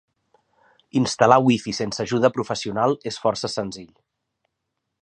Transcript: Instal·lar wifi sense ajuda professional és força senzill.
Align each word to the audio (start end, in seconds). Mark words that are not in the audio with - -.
Instal·lar 1.01 1.37
wifi 1.49 1.75
sense 1.81 2.01
ajuda 2.07 2.33
professional 2.39 2.99
és 3.13 3.21
força 3.27 3.53
senzill. 3.59 3.95